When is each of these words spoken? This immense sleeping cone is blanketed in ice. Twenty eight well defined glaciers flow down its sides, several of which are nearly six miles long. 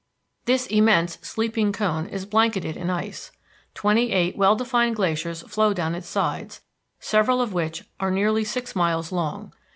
This 0.45 0.65
immense 0.65 1.19
sleeping 1.21 1.71
cone 1.71 2.07
is 2.07 2.25
blanketed 2.25 2.75
in 2.75 2.89
ice. 2.89 3.29
Twenty 3.75 4.11
eight 4.11 4.35
well 4.35 4.55
defined 4.55 4.95
glaciers 4.95 5.43
flow 5.43 5.75
down 5.75 5.93
its 5.93 6.07
sides, 6.09 6.61
several 6.99 7.39
of 7.39 7.53
which 7.53 7.85
are 7.99 8.09
nearly 8.09 8.43
six 8.43 8.75
miles 8.75 9.11
long. 9.11 9.53